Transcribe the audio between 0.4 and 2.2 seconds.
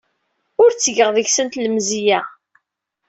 Ur ttgeɣ deg-sent lemzeyya.